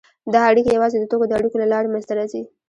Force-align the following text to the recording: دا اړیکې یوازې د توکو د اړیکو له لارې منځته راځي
دا 0.33 0.41
اړیکې 0.49 0.71
یوازې 0.73 0.97
د 0.99 1.05
توکو 1.11 1.25
د 1.27 1.33
اړیکو 1.39 1.57
له 1.61 1.67
لارې 1.73 1.87
منځته 1.93 2.13
راځي 2.19 2.41